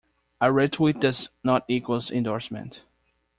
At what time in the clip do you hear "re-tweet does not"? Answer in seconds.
0.51-1.63